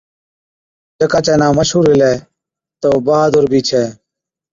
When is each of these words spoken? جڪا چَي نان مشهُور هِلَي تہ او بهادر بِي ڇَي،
جڪا 0.97 1.19
چَي 1.25 1.33
نان 1.39 1.51
مشهُور 1.57 1.85
هِلَي 1.91 2.13
تہ 2.79 2.87
او 2.91 2.97
بهادر 3.05 3.43
بِي 3.51 3.59
ڇَي، 3.67 3.83